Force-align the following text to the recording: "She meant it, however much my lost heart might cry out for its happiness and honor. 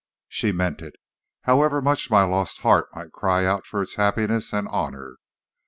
"She 0.27 0.51
meant 0.51 0.81
it, 0.81 0.95
however 1.41 1.79
much 1.79 2.09
my 2.09 2.23
lost 2.23 2.61
heart 2.61 2.87
might 2.95 3.11
cry 3.11 3.45
out 3.45 3.67
for 3.67 3.83
its 3.83 3.93
happiness 4.01 4.51
and 4.51 4.67
honor. 4.67 5.17